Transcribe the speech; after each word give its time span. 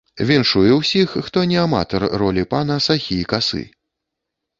Віншую 0.27 0.69
ўсіх, 0.77 1.11
хто 1.27 1.43
не 1.51 1.59
аматар 1.65 2.05
ролі 2.21 2.47
пана 2.55 2.79
сахі 2.87 3.19
і 3.25 3.29
касы! 3.35 3.63